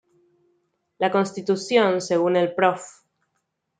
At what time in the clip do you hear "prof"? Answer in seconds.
2.55-2.81